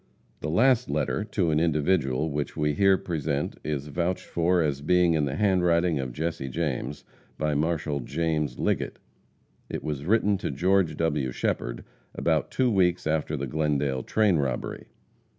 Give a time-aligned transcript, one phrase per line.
[0.39, 5.13] The last letter, to an individual, which we here present, is vouched for as being
[5.13, 7.03] in the handwriting of Jesse James,
[7.37, 8.97] by Marshal James Liggett.
[9.69, 11.31] It was written to George W.
[11.31, 11.85] Shepherd
[12.15, 14.87] about two weeks after the Glendale train robbery.